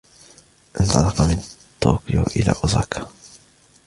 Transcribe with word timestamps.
انطلقَ 0.81 1.21
من 1.21 1.37
طوكيو 1.81 2.21
إلى 2.35 2.53
أوزاكا. 2.63 3.07